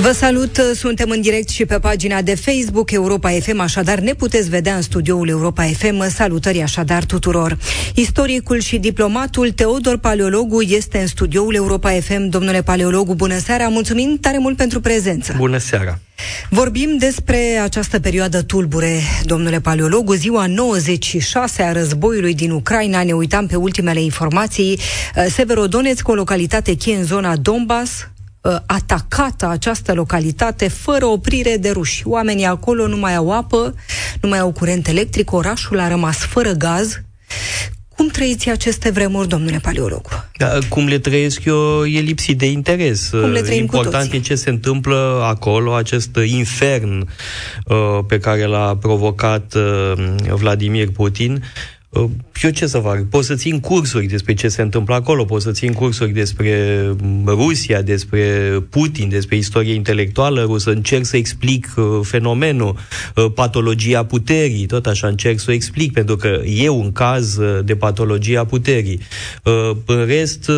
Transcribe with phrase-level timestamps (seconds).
[0.00, 4.48] Vă salut, suntem în direct și pe pagina de Facebook Europa FM, așadar ne puteți
[4.48, 6.08] vedea în studioul Europa FM.
[6.10, 7.58] Salutări așadar tuturor.
[7.94, 12.28] Istoricul și diplomatul Teodor Paleologu este în studioul Europa FM.
[12.28, 15.34] Domnule Paleologu, bună seara, mulțumim tare mult pentru prezență.
[15.36, 15.98] Bună seara.
[16.50, 23.02] Vorbim despre această perioadă tulbure, domnule paleologu, ziua 96 a războiului din Ucraina.
[23.02, 24.78] Ne uitam pe ultimele informații.
[25.28, 28.08] Severodonetsk, o localitate cheie în zona Donbass,
[28.66, 32.02] atacată această localitate fără oprire de ruși.
[32.06, 33.74] Oamenii acolo nu mai au apă,
[34.20, 37.00] nu mai au curent electric, orașul a rămas fără gaz.
[37.96, 40.08] Cum trăiți aceste vremuri, domnule paleologu?
[40.36, 43.08] Da, cum le trăiesc eu, e lipsit de interes.
[43.08, 47.08] Cum le trăim Important cu e ce se întâmplă acolo, acest infern
[47.64, 49.92] uh, pe care l-a provocat uh,
[50.28, 51.32] Vladimir Putin.
[51.32, 51.77] Uh,
[52.42, 53.02] eu ce să fac?
[53.02, 56.82] Pot să țin cursuri despre ce se întâmplă acolo, pot să țin cursuri despre
[57.26, 58.22] Rusia, despre
[58.70, 62.76] Putin, despre istorie intelectuală rusă, încerc să explic uh, fenomenul,
[63.14, 67.58] uh, patologia puterii, tot așa încerc să o explic, pentru că e un caz uh,
[67.64, 69.00] de patologia puterii.
[69.86, 70.50] În rest,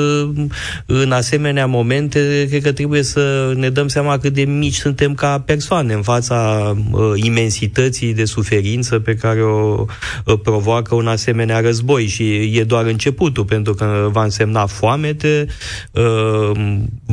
[0.87, 5.41] în asemenea momente, cred că trebuie să ne dăm seama cât de mici suntem ca
[5.41, 6.77] persoane în fața
[7.15, 9.84] imensității de suferință pe care o
[10.42, 11.20] provoacă un asemenea
[11.61, 15.47] război și e doar începutul, pentru că va însemna foamete,
[15.91, 16.51] uh,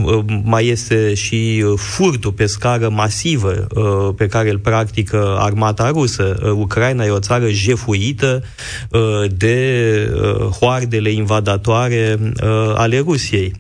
[0.04, 6.54] uh, mai este și furtul pe scară masivă uh, pe care îl practică armata rusă.
[6.56, 8.44] Ucraina e o țară jefuită
[9.32, 9.58] de
[10.60, 12.20] hoardele invadatoare
[12.76, 13.54] ale Rusiei.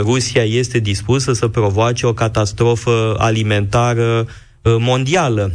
[0.00, 4.26] Rusia este dispusă să provoace o catastrofă alimentară
[4.62, 5.52] mondială.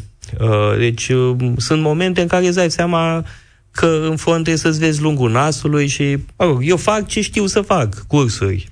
[0.78, 1.12] Deci
[1.58, 3.26] sunt momente în care îți dai seama
[3.76, 7.62] că în fond trebuie să-ți vezi lungul nasului și oh, eu fac ce știu să
[7.62, 8.70] fac, cursuri.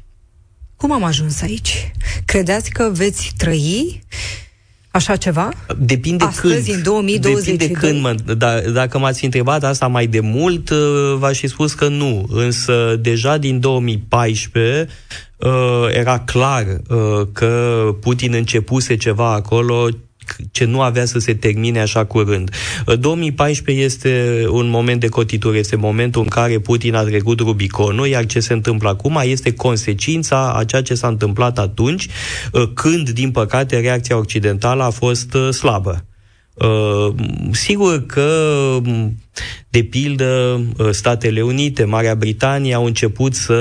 [0.76, 1.92] Cum am ajuns aici?
[2.26, 4.04] Credeți că veți trăi
[4.92, 5.50] așa ceva?
[5.78, 6.78] Depinde Astăzi, când.
[6.78, 7.58] în 2022?
[7.58, 11.74] Depinde când, mă, da, dacă m-ați întrebat asta mai de mult, uh, v-aș fi spus
[11.74, 12.26] că nu.
[12.30, 14.88] Însă, deja din 2014
[15.38, 15.50] uh,
[15.90, 19.88] era clar uh, că Putin începuse ceva acolo
[20.52, 22.52] ce nu avea să se termine așa curând.
[23.00, 28.26] 2014 este un moment de cotitură, este momentul în care Putin a trecut Rubiconul, iar
[28.26, 32.08] ce se întâmplă acum este consecința a ceea ce s-a întâmplat atunci,
[32.74, 36.06] când, din păcate, reacția occidentală a fost slabă.
[36.54, 37.14] Uh,
[37.52, 38.80] sigur că,
[39.70, 43.54] de pildă, uh, Statele Unite, Marea Britanie au început să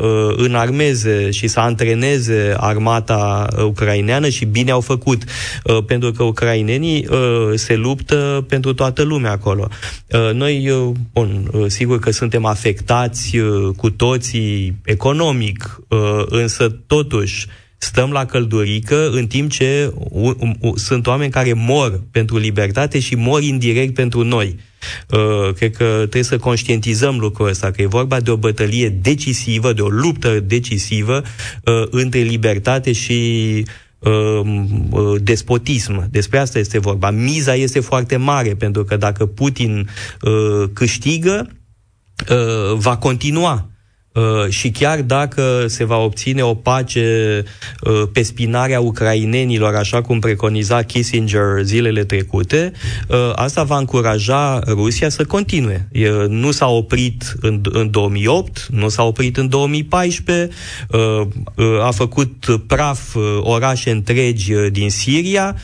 [0.00, 5.22] uh, înarmeze și să antreneze armata ucraineană și bine au făcut,
[5.64, 9.68] uh, pentru că ucrainenii uh, se luptă pentru toată lumea acolo.
[10.06, 16.68] Uh, noi, uh, bun, uh, sigur că suntem afectați uh, cu toții economic, uh, însă
[16.86, 17.46] totuși
[17.78, 23.14] stăm la căldurică în timp ce u- u- sunt oameni care mor pentru libertate și
[23.14, 24.56] mor indirect pentru noi.
[25.10, 29.72] Uh, cred că trebuie să conștientizăm lucrul ăsta, că e vorba de o bătălie decisivă,
[29.72, 31.22] de o luptă decisivă
[31.64, 33.64] uh, între libertate și
[33.98, 34.40] uh,
[34.90, 36.08] uh, despotism.
[36.10, 37.10] Despre asta este vorba.
[37.10, 39.88] Miza este foarte mare, pentru că dacă Putin
[40.22, 41.50] uh, câștigă,
[42.30, 43.77] uh, va continua Uh,
[44.48, 47.42] și chiar dacă se va obține o pace
[47.80, 52.72] uh, pe spinarea ucrainenilor, așa cum preconiza Kissinger zilele trecute,
[53.08, 55.88] uh, asta va încuraja Rusia să continue.
[56.28, 60.54] Nu s-a oprit în, în 2008, nu s-a oprit în 2014,
[61.82, 65.56] a făcut praf orașe întregi din Siria,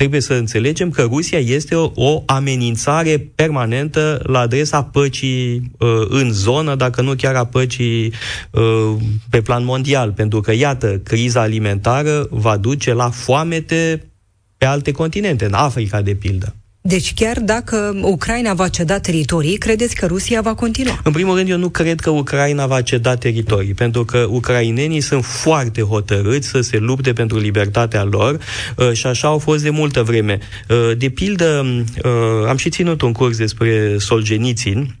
[0.00, 6.32] trebuie să înțelegem că Rusia este o, o amenințare permanentă la adresa păcii uh, în
[6.32, 8.12] zonă, dacă nu chiar a păcii
[8.50, 8.96] uh,
[9.30, 14.10] pe plan mondial, pentru că, iată, criza alimentară va duce la foamete
[14.56, 16.54] pe alte continente, în Africa, de pildă.
[16.82, 21.00] Deci chiar dacă Ucraina va ceda teritorii, credeți că Rusia va continua?
[21.04, 25.24] În primul rând, eu nu cred că Ucraina va ceda teritorii, pentru că ucrainenii sunt
[25.24, 28.38] foarte hotărâți să se lupte pentru libertatea lor
[28.76, 30.38] uh, și așa au fost de multă vreme.
[30.68, 31.64] Uh, de pildă,
[32.04, 34.99] uh, am și ținut un curs despre Solgenițin, Uh,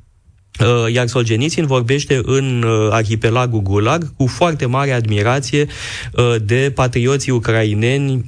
[0.92, 5.66] iar Solzhenitsyn vorbește în uh, arhipelagul Gulag cu foarte mare admirație
[6.12, 8.24] uh, de patrioții ucraineni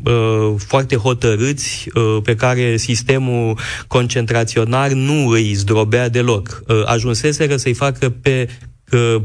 [0.56, 1.88] foarte hotărâți
[2.22, 6.62] pe care sistemul concentraționar nu îi zdrobea deloc.
[6.84, 8.71] Ajunseseră să-i facă pe uh,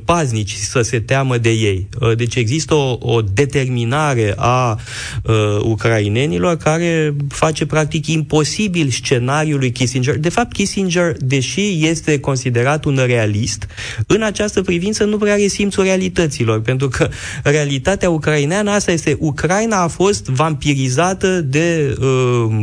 [0.05, 1.87] paznici să se teamă de ei.
[2.01, 4.79] Uh, deci există o, o determinare a
[5.23, 10.17] uh, ucrainenilor care face practic imposibil scenariul lui Kissinger.
[10.17, 13.67] De fapt, Kissinger, deși este considerat un realist,
[14.07, 17.09] în această privință nu prea are simțul realităților, pentru că
[17.43, 22.07] realitatea ucraineană asta este, Ucraina a fost vampirizată de uh,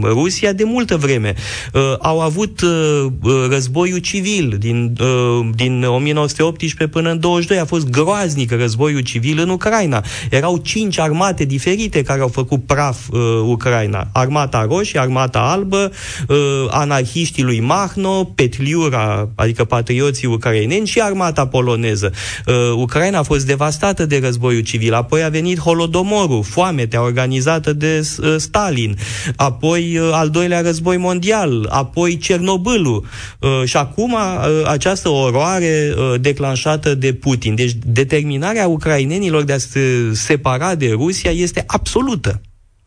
[0.03, 1.35] Rusia de multă vreme.
[1.73, 3.07] Uh, au avut uh,
[3.49, 9.49] războiul civil din, uh, din 1918 până în 22, a fost groaznic războiul civil în
[9.49, 10.05] Ucraina.
[10.31, 14.07] Erau cinci armate diferite care au făcut praf uh, Ucraina.
[14.13, 15.93] Armata roșie, armata albă,
[16.29, 16.37] uh,
[16.71, 22.13] anarhiștii lui Mahno, Petliura, adică patrioții ucraineni și armata poloneză.
[22.47, 28.09] Uh, Ucraina a fost devastată de războiul civil, apoi a venit Holodomorul, foametea organizată de
[28.19, 28.97] uh, Stalin,
[29.37, 33.05] apoi uh, al doilea război mondial, apoi Cernobâlul
[33.39, 34.21] uh, și acum uh,
[34.67, 37.55] această oroare uh, declanșată de Putin.
[37.55, 42.41] Deci determinarea ucrainenilor de a se separa de Rusia este absolută.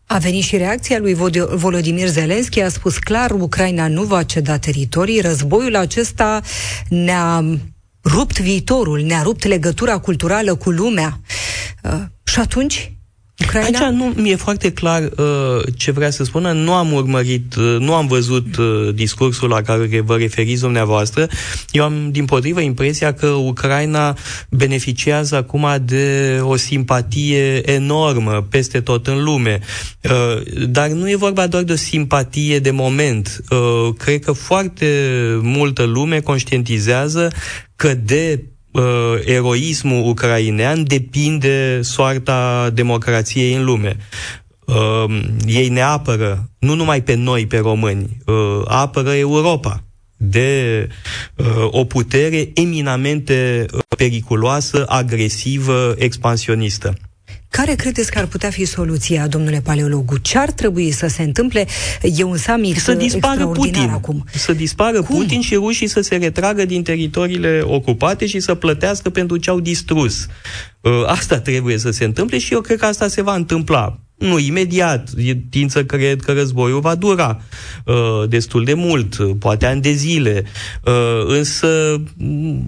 [0.06, 1.14] A venit și reacția lui
[1.54, 6.42] Volodymyr Zelensky, a spus clar, Ucraina nu va ceda teritorii, războiul acesta
[6.90, 7.44] ne-a
[8.04, 11.20] rupt viitorul, ne-a rupt legătura culturală cu lumea.
[11.84, 12.92] Uh, și atunci,
[13.44, 13.80] Ucraina?
[13.80, 16.52] Aici nu mi-e foarte clar uh, ce vrea să spună.
[16.52, 21.28] Nu am urmărit, uh, nu am văzut uh, discursul la care vă referiți dumneavoastră.
[21.72, 24.18] Eu am, din potrivă, impresia că Ucraina
[24.50, 29.60] beneficiază acum de o simpatie enormă peste tot în lume.
[30.04, 33.44] Uh, dar nu e vorba doar de o simpatie de moment.
[33.50, 34.88] Uh, cred că foarte
[35.42, 37.32] multă lume conștientizează
[37.76, 38.44] că de
[38.78, 43.98] uh, eroismul ucrainean depinde soarta democrației în lume.
[44.66, 49.84] Uh, ei ne apără, nu numai pe noi, pe români, uh, apără Europa
[50.18, 50.88] de
[51.36, 56.94] uh, o putere eminamente uh, periculoasă, agresivă, expansionistă.
[57.50, 60.18] Care credeți că ar putea fi soluția, domnule paleologu?
[60.18, 61.68] Ce ar trebui să se întâmple?
[62.02, 63.90] E un summit să dispară Putin.
[63.90, 64.26] acum.
[64.34, 65.18] Să dispară Cum?
[65.18, 69.60] Putin și rușii să se retragă din teritoriile ocupate și să plătească pentru ce au
[69.60, 70.28] distrus.
[70.82, 74.00] Uh, asta trebuie să se întâmple și eu cred că asta se va întâmpla.
[74.18, 75.10] Nu imediat,
[75.50, 77.42] tind să cred că războiul va dura
[77.86, 80.44] uh, destul de mult, poate ani de zile,
[80.84, 81.68] uh, însă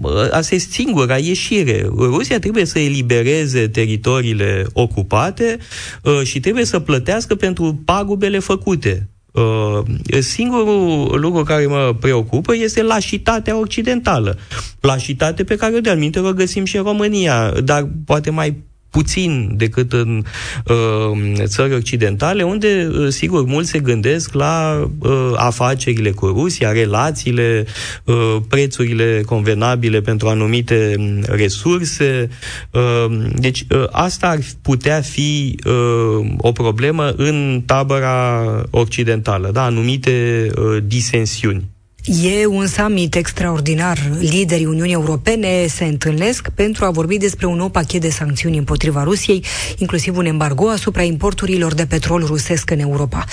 [0.02, 1.86] uh, asta este singura ieșire.
[1.96, 5.58] Rusia trebuie să elibereze teritoriile ocupate
[6.02, 9.08] uh, și trebuie să plătească pentru pagubele făcute.
[9.32, 14.38] Uh, singurul lucru care mă preocupă este lașitatea occidentală.
[14.80, 18.56] Lașitate pe care de-al minte o găsim și în România, dar poate mai
[18.90, 20.24] puțin decât în
[20.66, 27.66] uh, țări occidentale, unde, uh, sigur, mulți se gândesc la uh, afacerile cu Rusia, relațiile,
[28.04, 32.28] uh, prețurile convenabile pentru anumite um, resurse.
[32.70, 39.64] Uh, deci, uh, asta ar putea fi uh, o problemă în tabăra occidentală, da?
[39.64, 41.68] anumite uh, disensiuni.
[42.04, 43.98] E un summit extraordinar.
[44.18, 49.02] Liderii Uniunii Europene se întâlnesc pentru a vorbi despre un nou pachet de sancțiuni împotriva
[49.02, 49.44] Rusiei,
[49.76, 53.24] inclusiv un embargo asupra importurilor de petrol rusesc în Europa.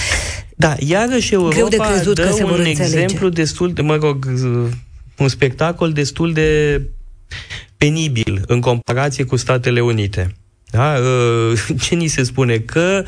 [0.56, 4.26] Da, iarăși Europa Greu de crezut dă că se un exemplu destul de, mă rog,
[5.18, 6.82] un spectacol destul de
[7.78, 10.36] penibil în comparație cu Statele Unite.
[10.70, 10.96] Da?
[11.00, 12.58] Uh, ce ni se spune?
[12.58, 13.04] Că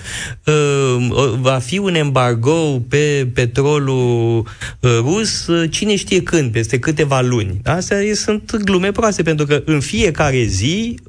[0.46, 4.38] uh, va fi un embargo pe petrolul
[4.80, 7.60] uh, rus, cine știe când, peste câteva luni.
[7.64, 11.00] Astea sunt glume proaste, pentru că în fiecare zi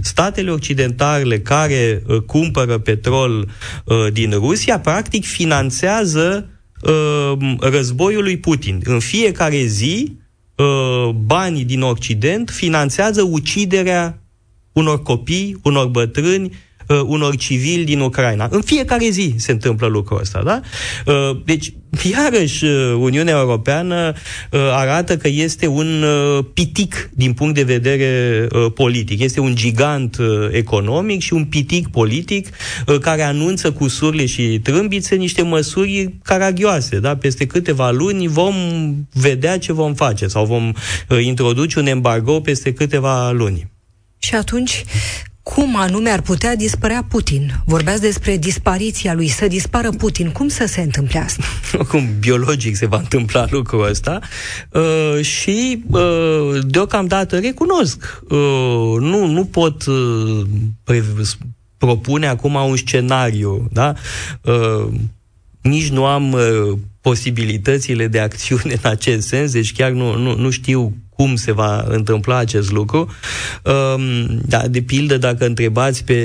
[0.00, 3.48] statele occidentale care cumpără petrol
[4.12, 6.48] din Rusia, practic finanțează
[7.60, 8.80] războiul lui Putin.
[8.84, 10.16] În fiecare zi,
[11.14, 14.23] banii din Occident finanțează uciderea
[14.74, 16.50] unor copii, unor bătrâni,
[16.88, 18.48] uh, unor civili din Ucraina.
[18.50, 20.60] În fiecare zi se întâmplă lucrul ăsta, da?
[21.06, 21.72] Uh, deci,
[22.12, 24.12] iarăși, uh, Uniunea Europeană
[24.50, 29.20] uh, arată că este un uh, pitic din punct de vedere uh, politic.
[29.20, 32.48] Este un gigant uh, economic și un pitic politic
[32.86, 37.16] uh, care anunță cu surle și trâmbițe niște măsuri caragioase, da?
[37.16, 38.54] Peste câteva luni vom
[39.12, 40.72] vedea ce vom face sau vom
[41.08, 43.72] uh, introduce un embargo peste câteva luni.
[44.24, 44.84] Și atunci,
[45.42, 47.62] cum anume ar putea dispărea Putin?
[47.64, 50.30] Vorbeați despre dispariția lui, să dispară Putin.
[50.30, 51.42] Cum să se întâmple asta?
[51.90, 54.20] Cum biologic se va întâmpla lucrul ăsta
[54.70, 60.46] uh, și uh, deocamdată recunosc, uh, nu, nu pot uh,
[60.84, 61.04] pre-
[61.76, 63.94] propune acum un scenariu, da?
[64.42, 64.92] Uh,
[65.60, 70.50] nici nu am uh, posibilitățile de acțiune în acest sens, deci chiar nu, nu, nu
[70.50, 73.08] știu cum se va întâmpla acest lucru.
[73.62, 76.18] Um, da, de pildă, dacă întrebați pe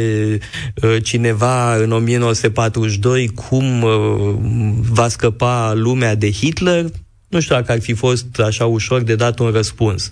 [0.83, 3.91] uh, cineva în 1942 cum uh,
[4.91, 6.85] va scăpa lumea de Hitler,
[7.27, 10.09] nu știu dacă ar fi fost așa ușor de dat un răspuns.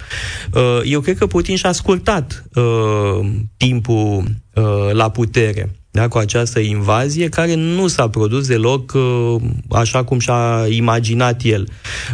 [0.54, 6.60] Uh, eu cred că Putin și-a scurtat uh, timpul uh, la putere da, cu această
[6.60, 9.36] invazie, care nu s-a produs deloc uh,
[9.70, 11.68] așa cum și-a imaginat el.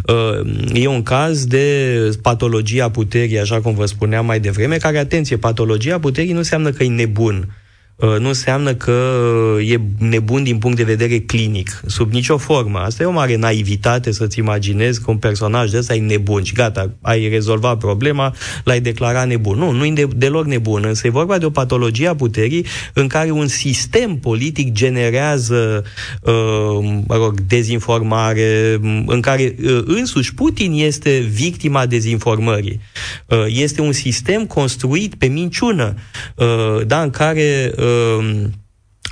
[0.08, 5.38] Uh, e un caz de patologia puterii, așa cum vă spuneam mai devreme, care, atenție,
[5.38, 7.63] patologia puterii nu înseamnă că e nebun Uh,
[7.96, 9.22] nu înseamnă că
[9.66, 12.80] e nebun din punct de vedere clinic, sub nicio formă.
[12.80, 16.54] Asta e o mare naivitate să-ți imaginezi că un personaj de ăsta e nebun și
[16.54, 19.58] gata, ai rezolvat problema, l-ai declarat nebun.
[19.58, 23.32] Nu, nu e deloc nebun, însă e vorba de o patologie a puterii în care
[23.32, 25.84] un sistem politic generează,
[26.22, 32.80] uh, mă rog, dezinformare, în care uh, însuși Putin este victima dezinformării.
[33.28, 35.96] Uh, este un sistem construit pe minciună,
[36.36, 38.54] uh, da, în care um,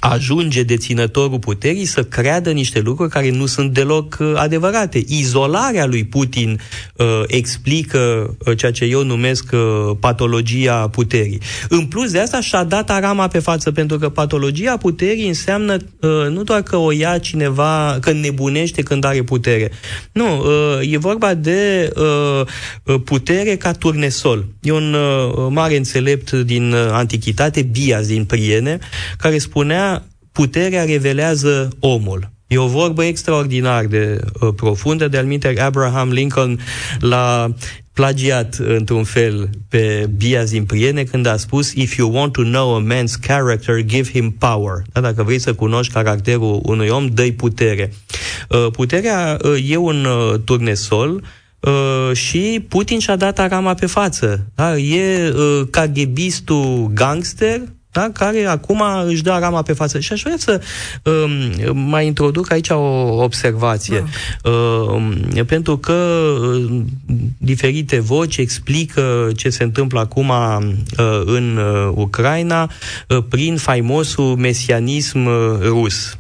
[0.01, 5.03] ajunge deținătorul puterii să creadă niște lucruri care nu sunt deloc uh, adevărate.
[5.08, 6.60] Izolarea lui Putin
[6.96, 11.41] uh, explică uh, ceea ce eu numesc uh, patologia puterii.
[11.70, 16.10] În plus de asta și-a dat arama pe față, pentru că patologia puterii înseamnă uh,
[16.29, 19.72] nu doar că o ia cineva, că nebunește când are putere.
[20.12, 22.46] Nu, uh, e vorba de uh,
[23.03, 24.46] putere ca turnesol.
[24.62, 28.79] E un uh, mare înțelept din uh, antichitate, Bias din Priene,
[29.17, 29.90] care spunea
[30.31, 32.29] puterea revelează omul.
[32.47, 36.59] E o vorbă extraordinar de uh, profundă, de alminte Abraham Lincoln
[37.00, 37.53] l-a
[37.93, 42.83] plagiat într-un fel pe Bia Zimpriene când a spus If you want to know a
[42.93, 44.81] man's character, give him power.
[44.91, 45.01] Da?
[45.01, 47.93] Dacă vrei să cunoști caracterul unui om, dă-i putere.
[48.50, 51.23] Uh, puterea uh, e un uh, turnesol
[51.61, 54.45] Uh, și Putin și-a dat arama pe față.
[54.55, 54.77] Da?
[54.77, 57.61] E uh, KGBistul gangster
[57.91, 58.10] da?
[58.13, 60.00] care acum își dă rama pe față.
[60.00, 60.62] Și aș vrea să
[61.03, 64.03] um, mai introduc aici o observație.
[64.41, 64.50] Da.
[64.51, 65.13] Um,
[65.45, 65.93] pentru că
[66.41, 66.81] uh,
[67.38, 72.71] diferite voci explică ce se întâmplă acum uh, în uh, Ucraina
[73.07, 76.17] uh, prin faimosul mesianism uh, rus.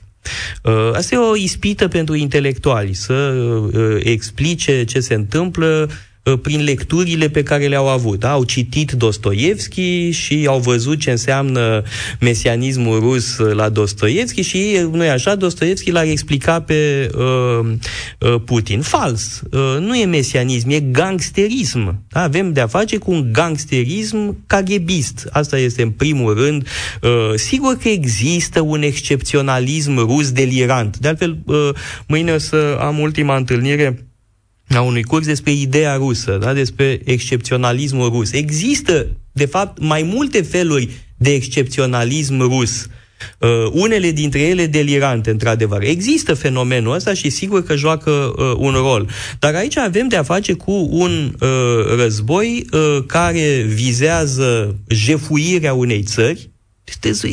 [0.63, 5.95] Uh, asta e o ispită pentru intelectuali, să uh, explice ce se întâmplă Uh,
[6.41, 8.19] prin lecturile pe care le-au avut.
[8.19, 8.31] Da?
[8.31, 11.83] Au citit Dostoevski și au văzut ce înseamnă
[12.19, 17.69] mesianismul rus la Dostoevski și, nu așa, Dostoevski l-a explicat pe uh,
[18.19, 18.81] uh, Putin.
[18.81, 19.41] Fals.
[19.51, 22.03] Uh, nu e mesianism, e gangsterism.
[22.09, 22.21] Da?
[22.21, 25.29] Avem de-a face cu un gangsterism caghebist.
[25.31, 26.67] Asta este în primul rând.
[27.01, 30.97] Uh, sigur că există un excepționalism rus delirant.
[30.97, 31.69] De altfel, uh,
[32.07, 34.10] mâine o să am ultima întâlnire
[34.75, 36.53] a unui curs despre ideea rusă, da?
[36.53, 38.31] despre excepționalismul rus.
[38.31, 42.87] Există, de fapt, mai multe feluri de excepționalism rus.
[43.39, 45.81] Uh, unele dintre ele delirante, într-adevăr.
[45.81, 49.09] Există fenomenul ăsta și sigur că joacă uh, un rol.
[49.39, 51.49] Dar aici avem de a face cu un uh,
[51.95, 56.50] război uh, care vizează jefuirea unei țări,
[56.99, 57.27] este,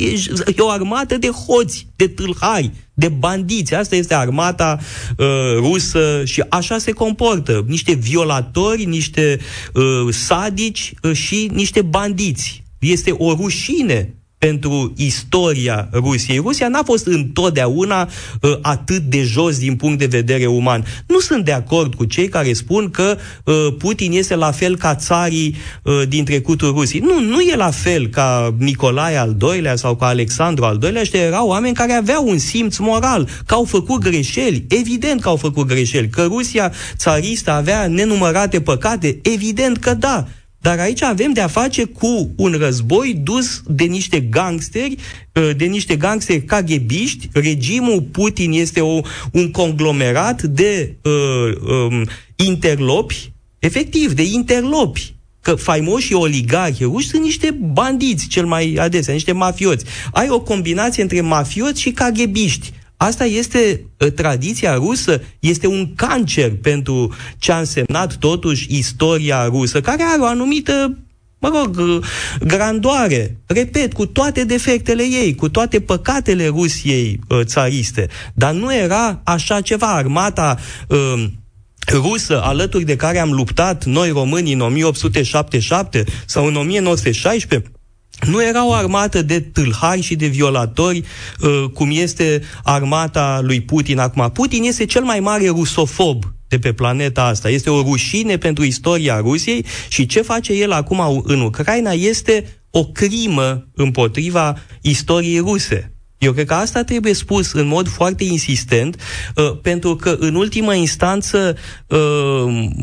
[0.57, 3.75] e o armată de hoți, de tâlhari, de bandiți.
[3.75, 4.79] Asta este armata
[5.17, 7.65] uh, rusă și așa se comportă.
[7.67, 9.39] Niște violatori, niște
[9.75, 12.63] uh, sadici uh, și niște bandiți.
[12.79, 16.39] Este o rușine pentru istoria Rusiei.
[16.39, 18.09] Rusia n-a fost întotdeauna
[18.41, 20.85] uh, atât de jos din punct de vedere uman.
[21.07, 24.95] Nu sunt de acord cu cei care spun că uh, Putin este la fel ca
[24.95, 27.03] țarii uh, din trecutul Rusiei.
[27.03, 31.01] Nu, nu e la fel ca Nicolae al II-lea sau ca Alexandru al II-lea.
[31.01, 34.65] Ăștia erau oameni care aveau un simț moral, că au făcut greșeli.
[34.69, 36.09] Evident că au făcut greșeli.
[36.09, 39.19] Că Rusia țaristă avea nenumărate păcate.
[39.23, 40.27] Evident că da.
[40.61, 44.97] Dar aici avem de a face cu un război dus de niște gangsteri,
[45.33, 47.29] uh, de niște gangsteri cagebiști.
[47.33, 49.01] Regimul Putin este o,
[49.33, 51.57] un conglomerat de uh,
[51.91, 59.15] um, interlopi, efectiv, de interlopi că faimoșii oligarhi ruși sunt niște bandiți, cel mai adesea,
[59.15, 59.85] niște mafioți.
[60.13, 62.73] Ai o combinație între mafioți și cagebiști.
[63.01, 69.81] Asta este ă, tradiția rusă, este un cancer pentru ce a însemnat totuși istoria rusă,
[69.81, 70.99] care are o anumită
[71.39, 72.01] mă rog, ă,
[72.41, 78.09] grandoare, repet, cu toate defectele ei, cu toate păcatele Rusiei uh, țariste.
[78.35, 79.87] Dar nu era așa ceva.
[79.87, 81.25] Armata uh,
[81.93, 87.71] rusă, alături de care am luptat noi românii în 1877 sau în 1916,
[88.27, 91.05] nu era o armată de tâlhari și de violatori,
[91.41, 94.31] uh, cum este armata lui Putin acum.
[94.33, 97.51] Putin este cel mai mare rusofob de pe planeta asta.
[97.51, 102.85] Este o rușine pentru istoria Rusiei și ce face el acum în Ucraina este o
[102.85, 105.98] crimă împotriva istoriei ruse.
[106.19, 109.01] Eu cred că asta trebuie spus în mod foarte insistent,
[109.35, 111.57] uh, pentru că în ultima instanță
[111.87, 111.99] uh,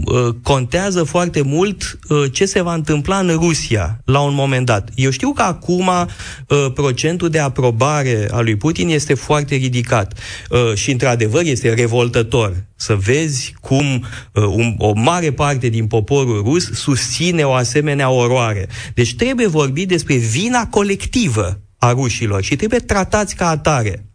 [0.05, 4.89] uh, contează foarte mult uh, ce se va întâmpla în Rusia la un moment dat.
[4.95, 10.73] Eu știu că acum uh, procentul de aprobare a lui Putin este foarte ridicat uh,
[10.73, 16.71] și într-adevăr este revoltător să vezi cum uh, un, o mare parte din poporul rus
[16.71, 18.67] susține o asemenea oroare.
[18.93, 24.05] Deci trebuie vorbit despre vina colectivă a rușilor și trebuie tratați ca atare.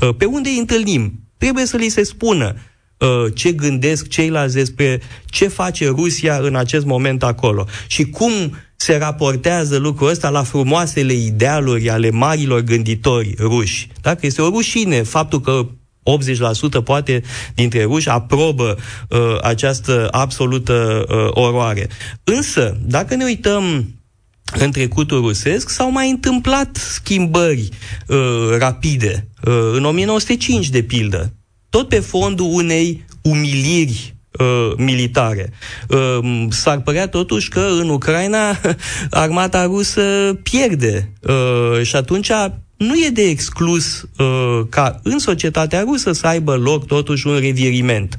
[0.00, 1.20] Uh, pe unde îi întâlnim?
[1.38, 2.54] Trebuie să li se spună
[2.98, 8.96] uh, ce gândesc ceilalți despre ce face Rusia în acest moment acolo și cum se
[8.96, 13.88] raportează lucrul ăsta la frumoasele idealuri ale marilor gânditori ruși.
[14.00, 15.66] Dacă este o rușine faptul că
[16.80, 17.22] 80% poate
[17.54, 18.76] dintre ruși aprobă
[19.08, 21.88] uh, această absolută uh, oroare.
[22.24, 23.94] Însă, dacă ne uităm
[24.58, 27.68] în trecutul rusesc s-au mai întâmplat schimbări
[28.06, 29.28] uh, rapide.
[29.44, 31.32] Uh, în 1905, de pildă,
[31.70, 35.52] tot pe fondul unei umiliri uh, militare.
[35.88, 38.60] Uh, s-ar părea totuși că în Ucraina
[39.10, 40.02] armata rusă
[40.42, 42.30] pierde uh, și atunci
[42.76, 48.18] nu e de exclus uh, ca în societatea rusă să aibă loc totuși un reviriment.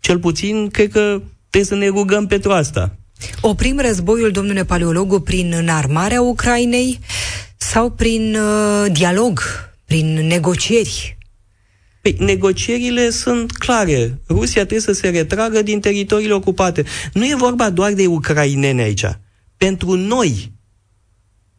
[0.00, 2.96] Cel puțin, cred că trebuie să ne rugăm pentru asta.
[3.40, 6.98] Oprim războiul, domnule paleologu, prin înarmarea Ucrainei
[7.56, 9.40] sau prin uh, dialog,
[9.84, 11.18] prin negocieri?
[12.02, 14.20] Păi, negocierile sunt clare.
[14.28, 16.84] Rusia trebuie să se retragă din teritoriile ocupate.
[17.12, 19.04] Nu e vorba doar de ucraineni aici.
[19.56, 20.52] Pentru noi,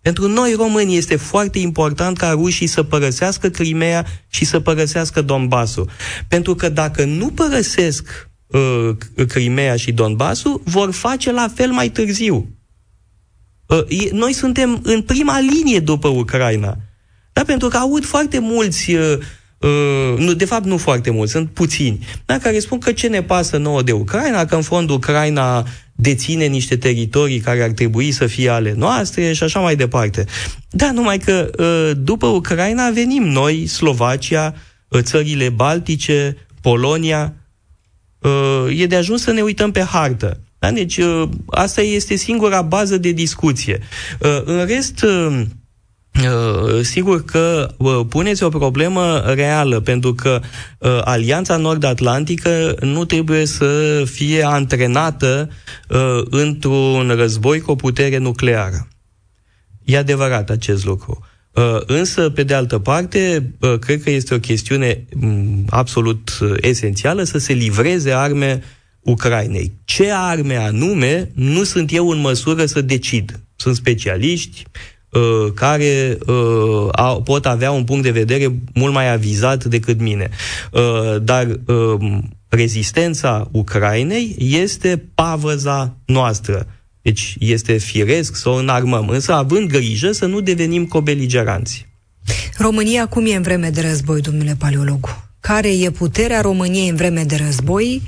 [0.02, 5.90] pentru noi români este foarte important ca rușii să părăsească Crimea și să părăsească Donbasul.
[6.28, 12.50] Pentru că dacă nu părăsesc uh, Crimea și Donbasul, vor face la fel mai târziu.
[13.66, 16.78] Uh, noi suntem în prima linie după Ucraina.
[17.34, 19.18] Da, pentru că aud foarte mulți uh,
[19.64, 23.24] Uh, nu, de fapt nu foarte mulți, sunt puțini, da, care spun că ce ne
[23.24, 28.26] pasă nouă de Ucraina, că în fond Ucraina deține niște teritorii care ar trebui să
[28.26, 30.26] fie ale noastre și așa mai departe.
[30.70, 34.56] Da, numai că uh, după Ucraina venim noi, Slovacia,
[34.88, 37.43] uh, țările Baltice, Polonia, uh,
[38.70, 40.40] e de ajuns să ne uităm pe hartă.
[40.60, 40.72] Da?
[40.72, 43.80] Deci uh, asta este singura bază de discuție.
[44.20, 45.42] Uh, în rest, uh,
[46.22, 50.42] Uh, sigur că uh, puneți o problemă reală, pentru că
[50.78, 55.50] uh, Alianța Nord-Atlantică nu trebuie să fie antrenată
[56.30, 58.88] într-un război cu o putere nucleară.
[59.84, 61.26] E adevărat acest lucru.
[61.86, 67.54] Însă, pe de altă parte, cred că este o chestiune mm, absolut esențială să se
[67.54, 68.64] livreze arme
[69.00, 69.72] Ucrainei.
[69.86, 73.40] Ce arme anume, nu sunt eu în măsură să decid.
[73.56, 74.64] Sunt specialiști,
[75.14, 80.30] Uh, care uh, au, pot avea un punct de vedere mult mai avizat decât mine.
[80.72, 86.68] Uh, dar uh, rezistența Ucrainei este pavăza noastră.
[87.04, 91.88] Deci este firesc să o înarmăm, însă având grijă să nu devenim cobeligeranți.
[92.58, 95.30] România cum e în vreme de război, domnule paleologu?
[95.40, 98.02] Care e puterea României în vreme de război?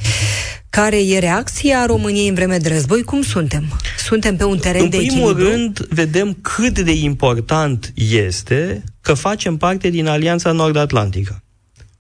[0.70, 3.04] Care e reacția României în vreme de război?
[3.04, 3.64] Cum suntem?
[3.98, 5.28] Suntem pe un teren în de echilibru?
[5.28, 11.44] În primul rând, vedem cât de important este că facem parte din Alianța Nord-Atlantică.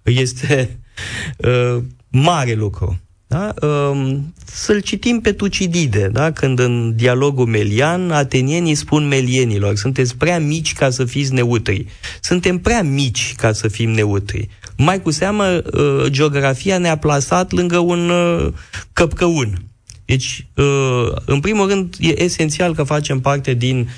[0.04, 0.80] Este
[1.38, 3.00] uh, mare lucru.
[3.36, 3.68] Da?
[3.68, 6.32] Uh, să-l citim pe Tucidide, da?
[6.32, 11.86] când în dialogul melian, atenienii spun melienilor, sunteți prea mici ca să fiți neutri.
[12.22, 14.50] Suntem prea mici ca să fim neutri.
[14.78, 18.48] Mai cu seamă, uh, geografia ne-a plasat lângă un uh,
[18.94, 19.62] căpcăun.
[20.06, 23.90] Deci, uh, în primul rând, e esențial că facem parte din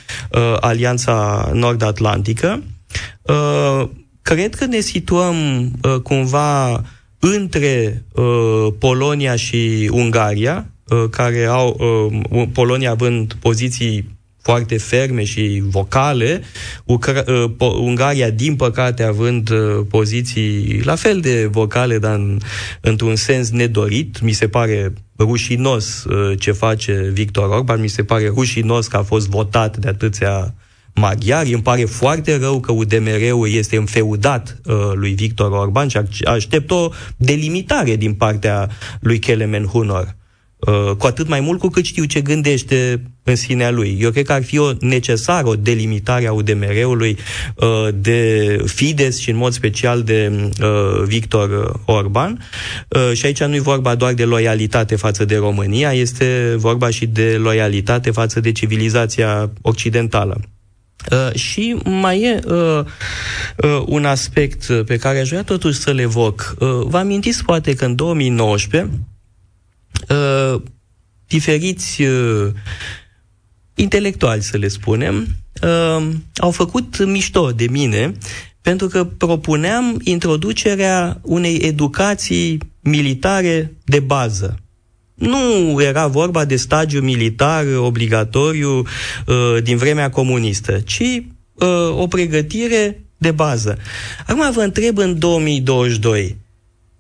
[0.59, 2.63] Alianța Nord-Atlantică.
[4.21, 5.35] Cred că ne situăm
[6.03, 6.83] cumva
[7.19, 8.03] între
[8.79, 10.69] Polonia și Ungaria,
[11.09, 11.79] care au
[12.53, 16.41] Polonia având poziții foarte ferme și vocale,
[16.83, 22.39] Ucra- uh, Ungaria, din păcate, având uh, poziții la fel de vocale, dar în,
[22.81, 28.27] într-un sens nedorit, mi se pare rușinos uh, ce face Victor Orban, mi se pare
[28.27, 30.53] rușinos că a fost votat de atâția
[30.97, 31.53] maghiari.
[31.53, 36.89] Îmi pare foarte rău că UDMR-ul este înfeudat uh, lui Victor Orban și aștept o
[37.17, 40.15] delimitare din partea lui Kelemen Hunor.
[40.57, 43.97] Uh, cu atât mai mult cu cât știu ce gândește în sinea lui.
[43.99, 47.17] Eu cred că ar fi o necesară o delimitare a UDMR-ului
[47.55, 50.31] uh, de Fides și în mod special de
[50.61, 52.39] uh, Victor Orban.
[53.13, 57.37] Și aici nu e vorba doar de loialitate față de România, este vorba și de
[57.41, 60.41] loialitate față de civilizația occidentală.
[61.11, 62.79] Uh, și mai e uh,
[63.63, 66.55] uh, un aspect pe care aș vrea totuși să-l evoc.
[66.59, 68.99] Uh, vă amintiți poate că în 2019
[70.09, 70.61] uh,
[71.27, 72.51] diferiți uh,
[73.75, 75.27] intelectuali, să le spunem,
[75.61, 78.13] uh, au făcut mișto de mine
[78.61, 84.59] pentru că propuneam introducerea unei educații militare de bază.
[85.17, 93.01] Nu era vorba de stagiu militar obligatoriu uh, din vremea comunistă, ci uh, o pregătire
[93.17, 93.77] de bază.
[94.27, 96.37] Acum vă întreb în 2022,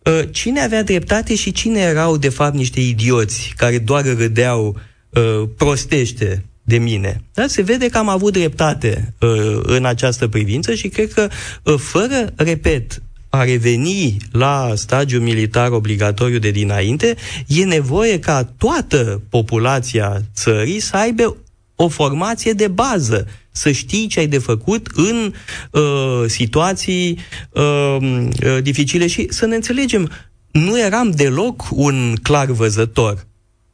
[0.03, 5.49] uh, cine avea dreptate și cine erau de fapt niște idioți care doar râdeau uh,
[5.57, 7.21] prostește de mine.
[7.33, 7.47] Da?
[7.47, 11.27] Se vede că am avut dreptate uh, în această privință și cred că,
[11.63, 17.15] uh, fără, repet, a reveni la stagiul militar obligatoriu de dinainte,
[17.47, 21.37] e nevoie ca toată populația țării să aibă
[21.75, 25.33] o formație de bază, să știi ce ai de făcut în
[25.71, 27.19] uh, situații
[27.51, 30.11] uh, uh, dificile și să ne înțelegem,
[30.51, 33.27] nu eram deloc un clar văzător.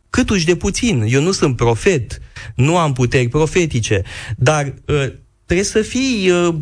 [0.10, 1.06] Câtuși de puțin.
[1.08, 2.22] Eu nu sunt profet,
[2.56, 4.02] nu am puteri profetice,
[4.38, 5.06] dar uh,
[5.46, 6.56] trebuie să fii uh,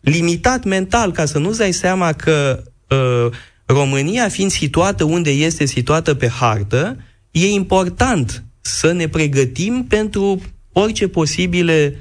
[0.00, 6.14] limitat mental ca să nu-ți dai seama că uh, România fiind situată unde este situată
[6.14, 6.96] pe hartă,
[7.30, 10.40] e important să ne pregătim pentru
[10.72, 11.96] orice posibile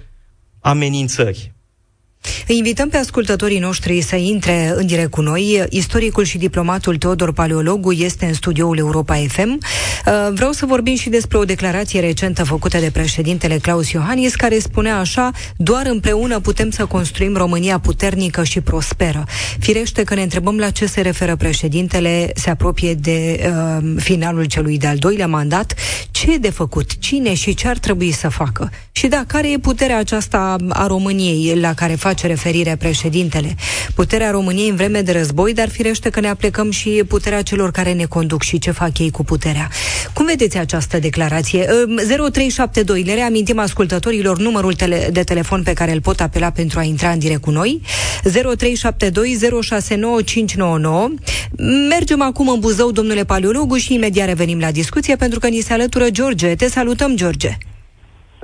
[0.60, 1.56] amenințări.
[2.48, 5.66] Îi invităm pe ascultătorii noștri să intre în direct cu noi.
[5.70, 9.60] Istoricul și diplomatul Teodor Paleologu este în studioul Europa FM.
[9.60, 14.60] Uh, vreau să vorbim și despre o declarație recentă făcută de președintele Claus Iohannis, care
[14.60, 19.24] spunea așa, doar împreună putem să construim România puternică și prosperă.
[19.60, 24.78] Firește că ne întrebăm la ce se referă președintele, se apropie de uh, finalul celui
[24.78, 25.74] de-al doilea mandat,
[26.12, 28.72] ce e de făcut, cine și ce ar trebui să facă.
[28.98, 33.56] Și da, care e puterea aceasta a României la care face referire președintele?
[33.96, 37.94] Puterea României în vreme de război, dar firește că ne aplecăm și puterea celor care
[37.94, 39.70] ne conduc și ce fac ei cu puterea.
[40.14, 41.66] Cum vedeți această declarație?
[41.96, 46.84] 0372, le reamintim ascultătorilor numărul tele- de telefon pe care îl pot apela pentru a
[46.84, 47.82] intra în direct cu noi.
[48.24, 49.38] 0372
[51.90, 55.74] Mergem acum în Buzău, domnule Paleologu, și imediat revenim la discuție, pentru că ni se
[55.74, 56.56] alătură George.
[56.56, 57.58] Te salutăm, George!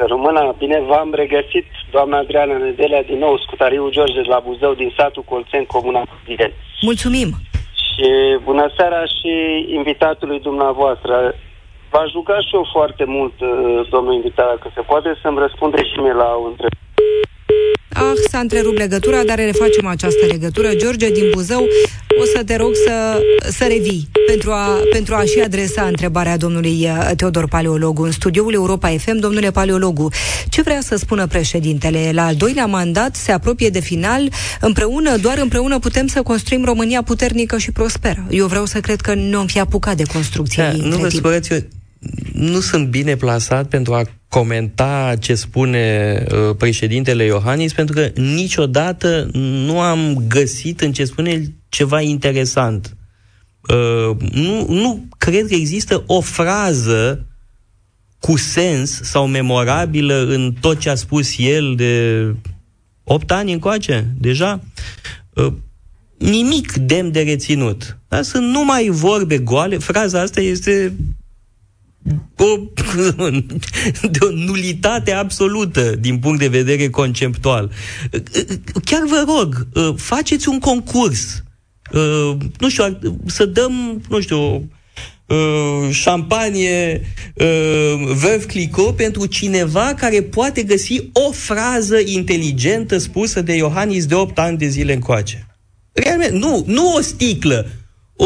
[0.03, 4.73] Să rămână bine, v-am regăsit, doamna Adriana Nedelea, din nou, Scutariu George de la Buzău,
[4.73, 6.51] din satul Colțen, Comuna Piden.
[6.81, 7.29] Mulțumim!
[7.83, 8.07] Și
[8.43, 9.31] bună seara și
[9.79, 11.35] invitatului dumneavoastră.
[11.91, 13.49] V-aș ruga și eu foarte mult, uh,
[13.89, 16.81] domnul invitat, că se poate să-mi răspunde și mie la o întrebare.
[17.93, 20.75] Ah, s-a întrerupt legătura, dar refacem această legătură.
[20.75, 21.67] George din Buzău,
[22.21, 26.71] o să te rog să, să revii pentru a, pentru a și adresa întrebarea domnului
[26.81, 29.17] uh, Teodor Paleologu în studioul Europa FM.
[29.19, 30.09] Domnule Paleologu,
[30.49, 32.11] ce vrea să spună președintele?
[32.13, 34.31] La al doilea mandat se apropie de final.
[34.59, 38.25] Împreună, doar împreună putem să construim România puternică și prosperă.
[38.29, 40.63] Eu vreau să cred că nu am fi apucat de construcție.
[40.63, 41.59] Da, nu vă spuneți, eu
[42.33, 49.29] nu sunt bine plasat pentru a comenta ce spune uh, președintele Iohannis, pentru că niciodată
[49.33, 52.95] nu am găsit în ce spune el ceva interesant.
[53.69, 57.25] Uh, nu, nu cred că există o frază
[58.19, 62.25] cu sens sau memorabilă în tot ce a spus el de
[63.03, 64.61] 8 ani încoace, deja.
[65.33, 65.53] Uh,
[66.17, 67.97] nimic demn de reținut.
[68.07, 68.21] Da?
[68.21, 69.77] Sunt numai vorbe goale.
[69.77, 70.93] Fraza asta este
[72.37, 72.45] o,
[74.11, 77.71] de o nulitate absolută din punct de vedere conceptual.
[78.85, 81.43] Chiar vă rog, faceți un concurs.
[82.59, 84.69] Nu știu, să dăm, nu știu,
[85.91, 87.01] șampanie
[87.97, 94.39] Veuve Clicquot pentru cineva care poate găsi o frază inteligentă spusă de Iohannis de 8
[94.39, 95.47] ani de zile încoace.
[95.91, 97.67] Realmente, nu, nu o sticlă,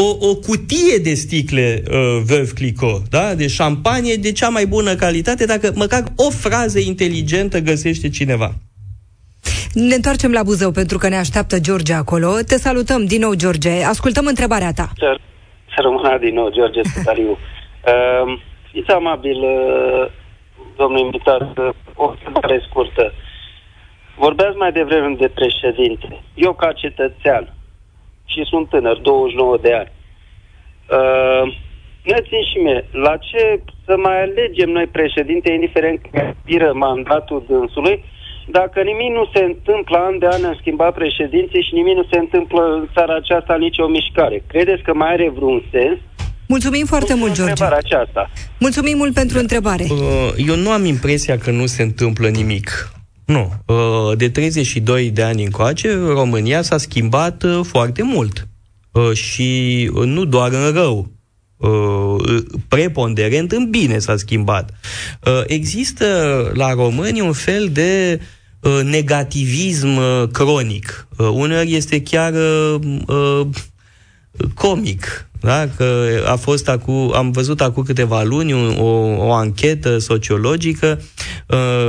[0.04, 3.34] o, o cutie de sticle uh, Veuve Clicquot, da?
[3.34, 8.50] de șampanie de cea mai bună calitate, dacă măcar o frază inteligentă găsește cineva.
[9.74, 12.30] Ne întoarcem la Buzău pentru că ne așteaptă George acolo.
[12.46, 13.84] Te salutăm din nou, George.
[13.84, 14.88] Ascultăm întrebarea ta.
[14.96, 15.18] Să,
[15.74, 17.30] să rămână din nou, George Scutariu.
[17.30, 18.40] uh,
[18.72, 20.10] fiți amabil, uh,
[20.76, 23.12] domnul invitat, uh, o întrebare scurtă.
[24.16, 26.22] Vorbeați mai devreme de președinte.
[26.34, 27.54] Eu, ca cetățean,
[28.32, 29.92] și sunt tânăr, 29 de ani.
[30.96, 31.44] Uh,
[31.98, 38.04] spuneți și mie, la ce să mai alegem noi președinte, indiferent că expiră mandatul dânsului,
[38.50, 42.18] dacă nimic nu se întâmplă an de an în schimba președinții și nimic nu se
[42.18, 44.42] întâmplă în țara aceasta nicio mișcare.
[44.46, 45.98] Credeți că mai are vreun sens
[46.48, 47.64] Mulțumim foarte mult, George.
[47.64, 48.30] Aceasta.
[48.58, 49.86] Mulțumim mult pentru întrebare.
[49.90, 49.98] Uh,
[50.46, 52.97] eu nu am impresia că nu se întâmplă nimic.
[53.28, 53.52] Nu.
[53.66, 58.48] Uh, de 32 de ani încoace, România s-a schimbat uh, foarte mult.
[59.12, 61.10] Și nu doar în rău
[62.68, 64.70] preponderent în bine s-a schimbat.
[65.46, 66.06] Există
[66.54, 68.20] la români un fel de
[68.84, 69.98] negativism
[70.30, 71.08] cronic.
[71.16, 72.32] Uneori este chiar
[74.54, 75.68] comic da?
[75.76, 78.86] Că a fost acu, am văzut acum câteva luni o,
[79.16, 81.17] o anchetă sociologică uh,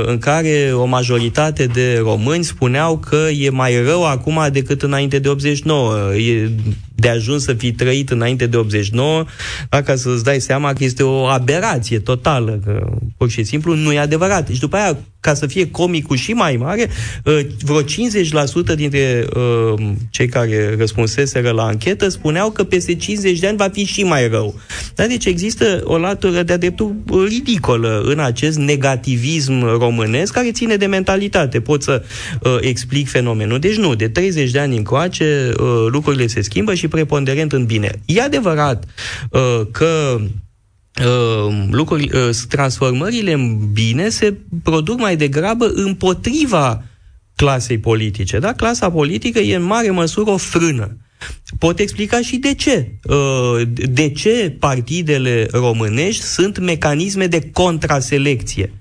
[0.04, 5.28] în care o majoritate de români spuneau că e mai rău acum decât înainte de
[5.28, 6.14] 89.
[6.14, 6.50] E
[6.94, 9.24] de ajuns să fi trăit înainte de 89,
[9.68, 9.82] da?
[9.82, 13.98] ca să-ți dai seama că este o aberație totală, că pur și simplu nu e
[13.98, 14.48] adevărat.
[14.48, 16.90] Și după aia ca să fie comicul și mai mare,
[17.24, 23.46] uh, vreo 50% dintre uh, cei care răspunseseră la anchetă spuneau că peste 50 de
[23.46, 24.54] ani va fi și mai rău.
[24.94, 26.94] Dar deci există o latură de-a dreptul
[27.28, 31.60] ridicolă în acest negativism românesc care ține de mentalitate.
[31.60, 32.02] Pot să
[32.42, 33.58] uh, explic fenomenul.
[33.58, 37.90] Deci nu, de 30 de ani încoace uh, lucrurile se schimbă și preponderent în bine.
[38.04, 38.84] E adevărat
[39.30, 40.22] uh, că Uh,
[41.70, 46.82] lucruri, uh, transformările în bine se produc mai degrabă împotriva
[47.36, 48.38] clasei politice.
[48.38, 48.52] Da?
[48.52, 50.96] Clasa politică e în mare măsură o frână.
[51.58, 52.92] Pot explica și de ce.
[53.04, 58.72] Uh, de ce partidele românești sunt mecanisme de contraselecție.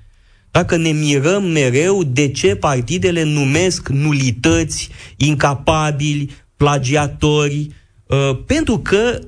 [0.52, 7.70] Dacă ne mirăm mereu de ce partidele numesc nulități, incapabili, plagiatori,
[8.46, 9.20] pentru că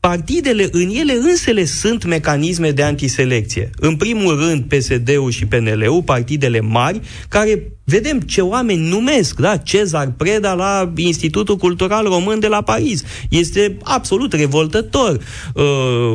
[0.00, 3.70] partidele în ele însele sunt mecanisme de antiselecție.
[3.76, 9.56] În primul rând PSD-ul și PNL-ul, partidele mari, care Vedem ce oameni numesc, da?
[9.56, 13.02] Cezar Preda la Institutul Cultural Român de la Paris.
[13.28, 15.20] Este absolut revoltător.
[15.54, 15.62] Uh,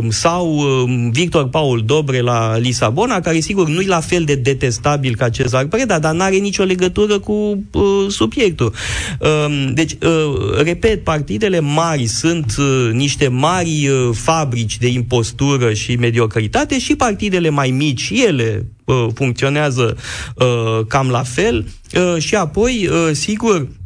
[0.10, 5.16] sau uh, Victor Paul Dobre la Lisabona, care sigur nu e la fel de detestabil
[5.16, 7.34] ca Cezar Preda, dar n-are nicio legătură cu
[7.72, 8.74] uh, subiectul.
[9.20, 15.96] Uh, deci, uh, repet, partidele mari sunt uh, niște mari uh, fabrici de impostură și
[15.96, 18.75] mediocritate și partidele mai mici, ele uh,
[19.14, 19.98] funcționează
[20.36, 21.66] uh, cam la fel.
[21.96, 23.85] Uh, și apoi, uh, sigur, Uh,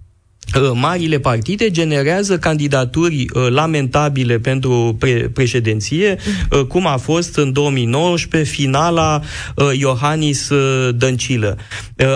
[0.74, 6.18] marile partide generează candidaturi uh, lamentabile pentru pre- președinție,
[6.52, 9.22] uh, cum a fost în 2019 finala
[9.78, 10.52] Iohannis
[10.96, 11.58] Dăncilă.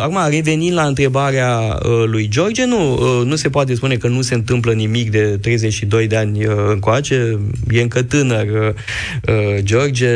[0.01, 4.71] Acum, revenind la întrebarea lui George, nu, nu se poate spune că nu se întâmplă
[4.71, 8.73] nimic de 32 de ani încoace, e încă tânăr
[9.59, 10.07] George,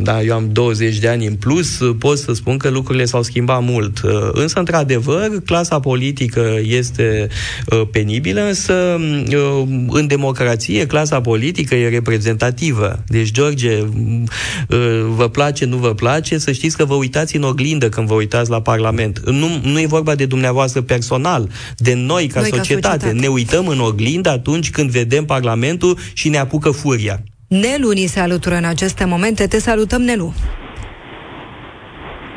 [0.00, 3.62] da, eu am 20 de ani în plus, pot să spun că lucrurile s-au schimbat
[3.62, 4.00] mult.
[4.32, 7.49] Însă, într-adevăr, clasa politică este Uh,
[7.90, 9.00] penibilă, însă
[9.32, 13.04] uh, în democrație clasa politică e reprezentativă.
[13.06, 17.88] Deci, George, uh, vă place, nu vă place, să știți că vă uitați în oglindă
[17.88, 19.20] când vă uitați la Parlament.
[19.30, 22.80] Nu, nu e vorba de dumneavoastră personal, de noi ca, noi societate.
[22.80, 23.20] ca societate.
[23.20, 27.22] Ne uităm în oglindă atunci când vedem Parlamentul și ne apucă furia.
[27.48, 29.46] Nelu ni se alătură în aceste momente.
[29.46, 30.34] Te salutăm, Nelu.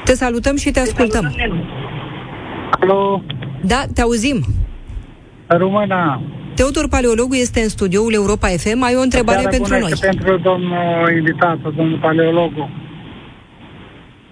[0.03, 1.35] Te salutăm și te ascultăm.
[2.79, 3.23] Alo.
[3.63, 4.45] Da, te auzim.
[5.57, 6.21] Româna.
[6.55, 8.81] Teodor Paleologu este în studioul Europa FM.
[8.81, 9.93] Ai o întrebare pentru noi.
[9.99, 12.69] pentru domnul invitat, domnul Paleologu.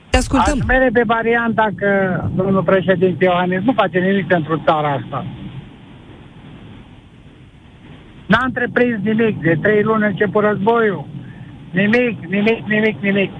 [0.09, 0.57] Te ascultăm.
[0.59, 5.25] Aș mere pe varianta că domnul președinte Iohannis nu face nimic pentru țara asta.
[8.27, 9.41] N-a întreprins nimic.
[9.41, 11.05] De trei luni început războiul.
[11.71, 13.31] Nimic, nimic, nimic, nimic.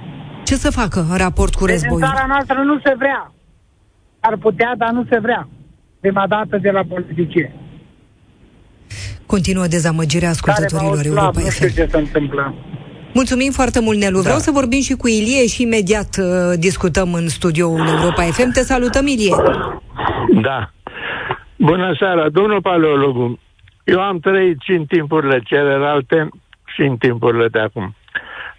[0.44, 2.02] Ce să facă în raport cu deci războiul?
[2.02, 3.32] În țara noastră nu se vrea.
[4.20, 5.50] Ar putea, dar nu se vrea.
[6.00, 7.61] Prima dată de la politicieni.
[9.36, 11.74] Continuă dezamăgirea ascultătorilor Europa FM.
[11.74, 12.54] ce se întâmplă.
[13.14, 14.16] Mulțumim foarte mult, Nelu.
[14.16, 14.22] Da.
[14.22, 16.26] Vreau să vorbim și cu Ilie și imediat uh,
[16.60, 18.52] discutăm în studioul Europa FM.
[18.52, 19.36] Te salutăm, Ilie.
[20.48, 20.60] Da.
[21.56, 23.40] Bună seara, domnul paleologu.
[23.84, 26.30] Eu am trăit și în timpurile celelalte
[26.74, 27.96] și în timpurile de acum.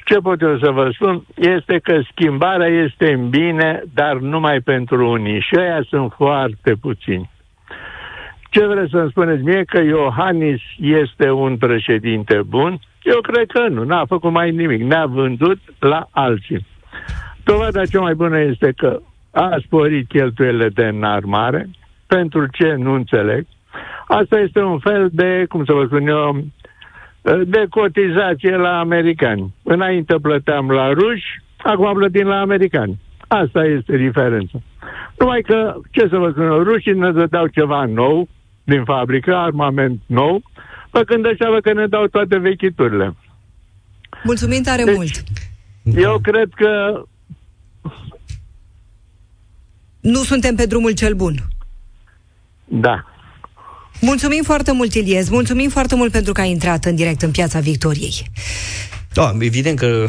[0.05, 5.11] Ce pot eu să vă spun este că schimbarea este în bine, dar numai pentru
[5.11, 7.31] unii și ăia sunt foarte puțini.
[8.53, 9.65] Ce vreți să-mi spuneți mie?
[9.65, 12.79] Că Iohannis este un președinte bun?
[13.03, 16.67] Eu cred că nu, n-a făcut mai nimic, ne-a vândut la alții.
[17.45, 21.69] Dovada cea mai bună este că a sporit cheltuielile de înarmare,
[22.07, 23.47] pentru ce nu înțeleg.
[24.07, 26.45] Asta este un fel de, cum să vă spun eu,
[27.45, 29.55] de cotizație la americani.
[29.63, 32.99] Înainte plăteam la ruși, acum plătim la americani.
[33.29, 34.59] Asta este diferența.
[35.19, 38.29] Numai că, ce să vă spun, rușii ne dădeau ceva nou
[38.65, 40.43] din fabrică, armament nou,
[40.91, 43.17] făcând așa că ne dau toate vechiturile.
[44.25, 45.23] Mulțumim tare deci, mult!
[45.97, 47.03] Eu cred că...
[50.01, 51.35] Nu suntem pe drumul cel bun.
[52.65, 53.05] Da.
[54.01, 55.29] Mulțumim foarte mult, Iliez.
[55.29, 58.31] Mulțumim foarte mult pentru că ai intrat în direct în Piața Victoriei.
[59.13, 60.07] Da, evident că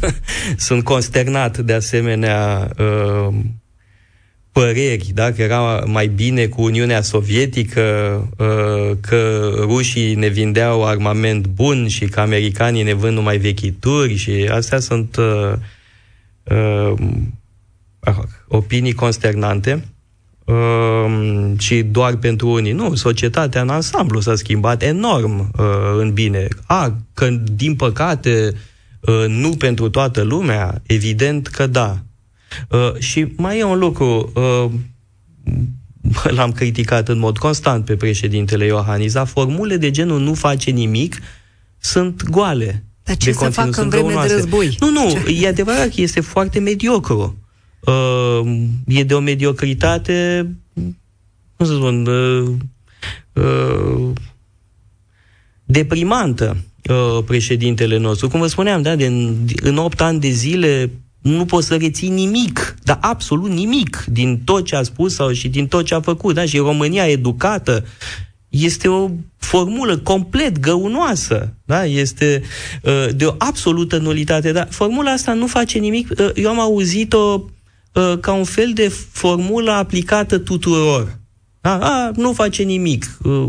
[0.56, 3.34] sunt consternat de asemenea uh,
[4.60, 5.32] păreri, da?
[5.32, 7.82] că era mai bine cu Uniunea Sovietică,
[8.36, 14.48] uh, că rușii ne vindeau armament bun și că americanii ne vând numai vechituri și
[14.50, 15.52] astea sunt uh,
[16.44, 16.92] uh,
[18.48, 19.84] opinii consternante
[20.44, 22.72] uh, și doar pentru unii.
[22.72, 25.64] Nu, societatea în ansamblu s-a schimbat enorm uh,
[25.98, 26.48] în bine.
[26.66, 28.52] A, că din păcate
[29.00, 32.05] uh, nu pentru toată lumea, evident că da.
[32.70, 34.70] Uh, și mai e un lucru, uh,
[36.36, 41.16] l-am criticat în mod constant pe președintele Iohannis, dar formule de genul nu face nimic
[41.78, 42.84] sunt goale.
[43.02, 44.76] Dar ce să facă în vreme de război?
[44.80, 45.44] Nu, nu, ce?
[45.44, 47.46] e adevărat că este foarte mediocru
[47.86, 50.48] uh, e de o mediocritate,
[51.56, 52.52] cum să spun, uh,
[53.32, 54.08] uh,
[55.64, 56.56] deprimantă
[56.90, 58.28] uh, președintele nostru.
[58.28, 60.90] Cum vă spuneam, da, de, în, în 8 ani de zile
[61.28, 65.48] nu poți să reții nimic, dar absolut nimic din tot ce a spus sau și
[65.48, 66.34] din tot ce a făcut.
[66.34, 66.44] Da?
[66.44, 67.84] Și România educată
[68.48, 71.84] este o formulă complet găunoasă, da?
[71.84, 72.42] este
[72.82, 76.10] uh, de o absolută nulitate, dar formula asta nu face nimic.
[76.10, 77.44] Uh, eu am auzit-o
[77.96, 81.18] Uh, ca un fel de formulă aplicată tuturor.
[81.60, 81.78] Da?
[81.78, 83.18] A, nu face nimic.
[83.22, 83.48] Uh,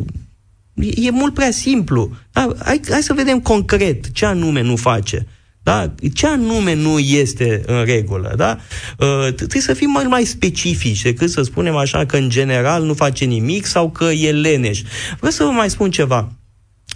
[0.95, 2.11] e mult prea simplu.
[2.31, 2.47] Da?
[2.63, 5.27] Hai, hai să vedem concret ce anume nu face.
[5.67, 5.93] Da?
[6.13, 8.33] Ce anume nu este în regulă?
[8.35, 8.57] Da?
[8.97, 12.93] Uh, trebuie să fim mai, mai specifici decât să spunem așa că în general nu
[12.93, 14.81] face nimic sau că e leneș.
[15.17, 16.31] Vreau să vă mai spun ceva.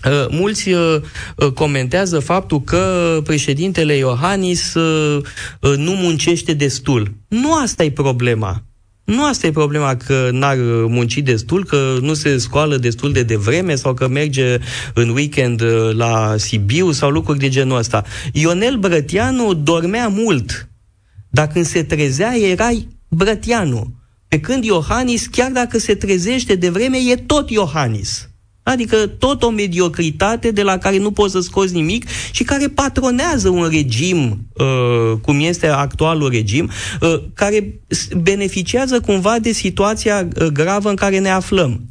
[0.06, 1.02] Uh, mulți uh,
[1.36, 4.74] uh, comentează faptul că președintele Iohannis
[5.60, 7.14] nu muncește destul.
[7.28, 8.64] Nu asta e problema.
[9.12, 13.76] Nu asta e problema că n-ar munci destul, că nu se scoală destul de devreme
[13.76, 14.58] sau că merge
[14.94, 18.04] în weekend la Sibiu sau lucruri de genul ăsta.
[18.34, 20.70] Ionel Brătianu dormea mult,
[21.30, 23.94] dar când se trezea erai Brătianu.
[24.28, 28.30] Pe când Iohannis, chiar dacă se trezește de vreme, e tot Iohannis.
[28.64, 33.50] Adică tot o mediocritate de la care nu poți să scoți nimic și care patronează
[33.50, 36.70] un regim, uh, cum este actualul regim,
[37.02, 37.80] uh, care
[38.18, 41.82] beneficiază cumva de situația uh, gravă în care ne aflăm.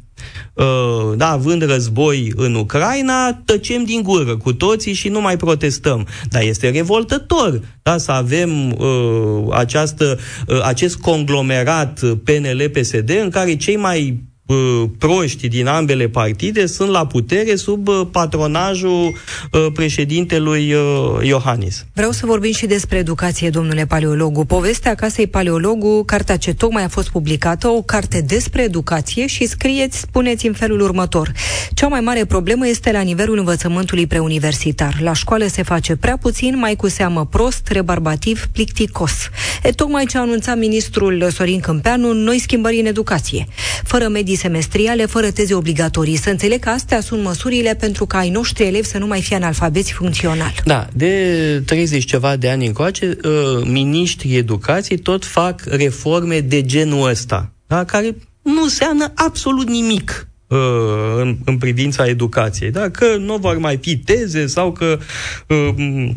[0.53, 6.07] Uh, da, având război în Ucraina, tăcem din gură cu toții și nu mai protestăm.
[6.29, 13.75] Dar este revoltător da, să avem uh, această, uh, acest conglomerat PNL-PSD în care cei
[13.75, 14.23] mai
[14.97, 19.15] proști din ambele partide sunt la putere sub patronajul
[19.73, 20.75] președintelui
[21.21, 21.85] Iohannis.
[21.93, 24.45] Vreau să vorbim și despre educație, domnule paleologu.
[24.45, 29.99] Povestea Casei Paleologu, cartea ce tocmai a fost publicată, o carte despre educație și scrieți,
[29.99, 31.31] spuneți în felul următor.
[31.73, 34.99] Cea mai mare problemă este la nivelul învățământului preuniversitar.
[35.01, 39.11] La școală se face prea puțin, mai cu seamă prost, rebarbativ, plicticos.
[39.63, 43.47] E tocmai ce a anunțat ministrul Sorin Câmpeanu, noi schimbări în educație.
[43.83, 46.15] Fără medii semestriale fără teze obligatorii.
[46.15, 49.35] Să înțeleg că astea sunt măsurile pentru ca ai noștri elevi să nu mai fie
[49.35, 50.53] analfabeți funcțional.
[50.65, 53.31] Da, de 30 ceva de ani încoace, uh,
[53.63, 57.83] miniștrii educației tot fac reforme de genul ăsta, da?
[57.83, 60.57] care nu înseamnă absolut nimic uh,
[61.17, 62.71] în, în privința educației.
[62.71, 62.89] Da?
[62.89, 64.99] Că nu vor mai fi teze sau că
[65.47, 66.09] uh,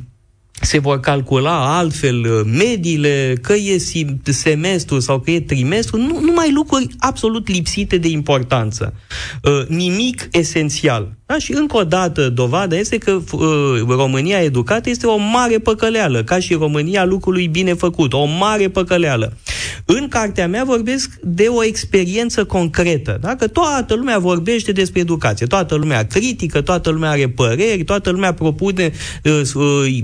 [0.64, 3.78] se vor calcula altfel uh, mediile, că e
[4.24, 8.94] semestru sau că e trimestru, nu, numai lucruri absolut lipsite de importanță.
[9.42, 11.12] Uh, nimic esențial.
[11.26, 11.38] Da?
[11.38, 13.40] Și încă o dată dovada este că uh,
[13.88, 19.36] România educată este o mare păcăleală, ca și România lucrului bine făcut, o mare păcăleală.
[19.84, 23.36] În cartea mea vorbesc de o experiență concretă, da?
[23.36, 28.34] că toată lumea vorbește despre educație, toată lumea critică, toată lumea are păreri, toată lumea
[28.34, 28.92] propune
[29.24, 29.98] uh, uh,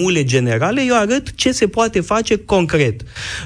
[0.00, 3.00] formule generale, eu arăt ce se poate face concret.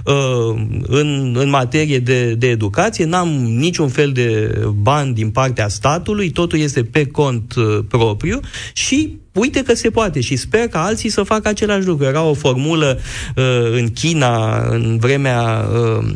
[0.04, 6.30] Uh, în, în materie de, de educație n-am niciun fel de bani din partea statului,
[6.30, 8.40] totul este pe cont uh, propriu
[8.72, 12.04] și uite că se poate și sper ca alții să facă același lucru.
[12.04, 12.98] Era o formulă
[13.36, 16.06] uh, în China, în vremea uh,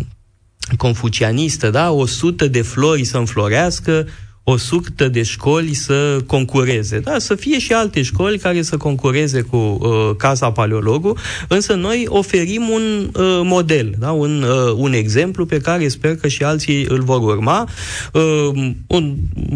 [0.77, 1.91] confucianistă, da?
[1.91, 4.07] 100 de flori să înflorească,
[4.51, 6.99] o suctă de școli să concureze.
[6.99, 7.19] Da?
[7.19, 11.17] Să fie și alte școli care să concureze cu uh, Casa Paleologu,
[11.49, 14.11] însă noi oferim un uh, model, da?
[14.11, 17.69] un, uh, un exemplu pe care sper că și alții îl vor urma.
[18.13, 19.15] Uh, un,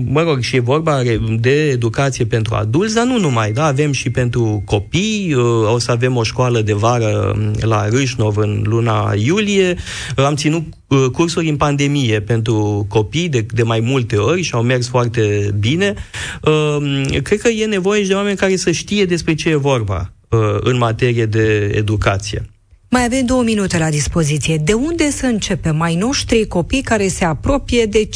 [0.09, 1.03] mă rog, și e vorba
[1.41, 3.53] de educație pentru adulți, dar nu numai.
[3.53, 3.65] Da?
[3.65, 8.37] Avem și pentru copii, uh, o să avem o școală de vară um, la Râșnov
[8.37, 9.77] în luna iulie.
[10.17, 10.82] Uh, am ținut uh,
[11.13, 15.95] cursuri în pandemie pentru copii de, de mai multe ori și au mers foarte bine.
[16.43, 20.13] Uh, cred că e nevoie și de oameni care să știe despre ce e vorba
[20.29, 22.52] uh, în materie de educație.
[22.93, 24.57] Mai avem două minute la dispoziție.
[24.57, 25.77] De unde să începem?
[25.77, 28.11] Mai noștri copii care se apropie de 50%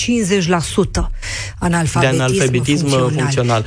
[1.58, 3.10] analfabetism, de analfabetism funcțional.
[3.10, 3.64] funcțional.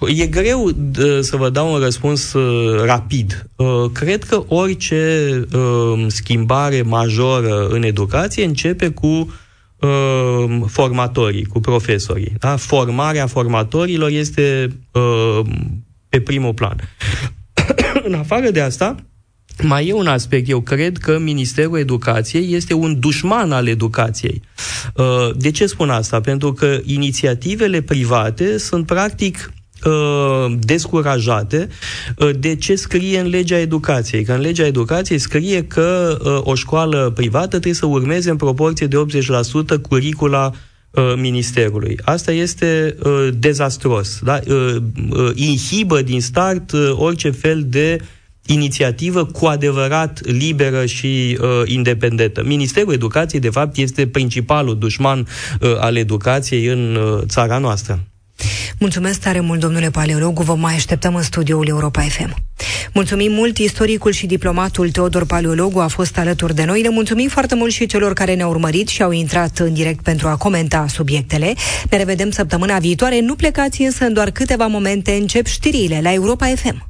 [0.00, 3.46] Uh, e greu uh, să vă dau un răspuns uh, rapid.
[3.56, 12.32] Uh, cred că orice uh, schimbare majoră în educație începe cu uh, formatorii, cu profesorii.
[12.38, 12.56] Da?
[12.56, 15.40] Formarea formatorilor este uh,
[16.08, 16.76] pe primul plan.
[18.06, 18.94] în afară de asta,
[19.62, 20.48] mai e un aspect.
[20.48, 24.42] Eu cred că Ministerul Educației este un dușman al educației.
[24.94, 25.04] Uh,
[25.36, 26.20] de ce spun asta?
[26.20, 29.52] Pentru că inițiativele private sunt practic
[29.84, 31.68] uh, descurajate
[32.16, 34.24] uh, de ce scrie în legea educației.
[34.24, 38.96] Că în legea educației scrie că o școală privată trebuie să urmeze în proporție de
[39.76, 40.52] 80% curicula
[41.16, 41.98] ministerului.
[42.04, 44.18] Asta este uh, dezastros.
[44.22, 44.40] Da?
[44.48, 44.76] Uh,
[45.10, 48.06] uh, inhibă din start uh, orice fel de uh,
[48.52, 52.42] inițiativă cu adevărat liberă și uh, independentă.
[52.44, 55.26] Ministerul Educației, de fapt, este principalul dușman
[55.60, 58.00] uh, al educației în uh, țara noastră.
[58.78, 62.34] Mulțumesc tare mult, domnule paleologu, vă mai așteptăm în studioul Europa FM.
[62.92, 66.82] Mulțumim mult, istoricul și diplomatul Teodor Paleologu a fost alături de noi.
[66.82, 70.28] Le mulțumim foarte mult și celor care ne-au urmărit și au intrat în direct pentru
[70.28, 71.54] a comenta subiectele.
[71.90, 73.20] Ne revedem săptămâna viitoare.
[73.20, 75.12] Nu plecați însă în doar câteva momente.
[75.12, 76.89] Încep știrile la Europa FM.